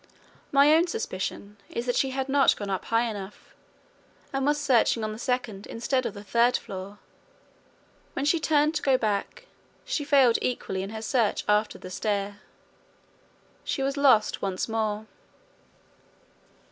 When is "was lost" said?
13.83-14.41